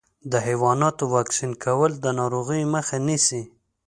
د 0.31 0.33
حيواناتو 0.47 1.03
واکسین 1.15 1.51
کول 1.63 1.91
د 2.03 2.05
ناروغیو 2.19 2.71
مخه 2.75 2.97
نیسي. 3.07 3.41